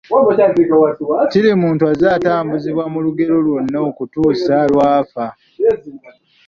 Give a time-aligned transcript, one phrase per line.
[1.31, 5.25] Kirimuttu bw’azze atambuzibwa mu lugero lwonna okutuusa lw’afa.